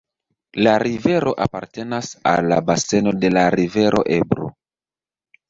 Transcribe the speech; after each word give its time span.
La 0.67 0.71
rivero 0.83 1.33
apartenas 1.45 2.09
al 2.31 2.49
la 2.53 2.59
baseno 2.71 3.15
de 3.27 3.33
la 3.37 3.45
rivero 3.57 4.03
Ebro. 4.19 4.51